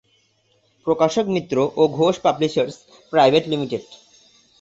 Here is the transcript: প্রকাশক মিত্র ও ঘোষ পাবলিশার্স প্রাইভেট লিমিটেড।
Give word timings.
প্রকাশক 0.87 1.25
মিত্র 1.27 1.55
ও 1.75 1.83
ঘোষ 1.97 2.15
পাবলিশার্স 2.19 2.75
প্রাইভেট 3.13 3.43
লিমিটেড। 3.47 3.83